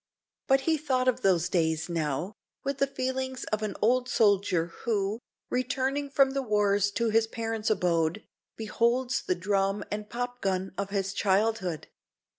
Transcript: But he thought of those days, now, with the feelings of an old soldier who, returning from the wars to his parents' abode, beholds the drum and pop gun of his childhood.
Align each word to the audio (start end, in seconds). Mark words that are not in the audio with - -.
But 0.47 0.61
he 0.61 0.77
thought 0.79 1.07
of 1.07 1.21
those 1.21 1.47
days, 1.47 1.87
now, 1.87 2.33
with 2.63 2.79
the 2.79 2.87
feelings 2.87 3.43
of 3.53 3.61
an 3.61 3.75
old 3.83 4.09
soldier 4.09 4.73
who, 4.81 5.19
returning 5.51 6.09
from 6.09 6.31
the 6.31 6.41
wars 6.41 6.89
to 6.93 7.09
his 7.11 7.27
parents' 7.27 7.69
abode, 7.69 8.23
beholds 8.55 9.21
the 9.21 9.35
drum 9.35 9.83
and 9.91 10.09
pop 10.09 10.41
gun 10.41 10.73
of 10.75 10.89
his 10.89 11.13
childhood. 11.13 11.85